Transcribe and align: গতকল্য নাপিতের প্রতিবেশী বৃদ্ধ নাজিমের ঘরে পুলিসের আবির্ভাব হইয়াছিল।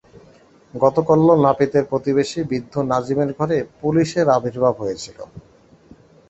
গতকল্য 0.73 1.27
নাপিতের 1.37 1.83
প্রতিবেশী 1.85 2.39
বৃদ্ধ 2.43 2.73
নাজিমের 2.91 3.29
ঘরে 3.37 3.57
পুলিসের 3.81 4.27
আবির্ভাব 4.29 4.73
হইয়াছিল। 4.81 5.17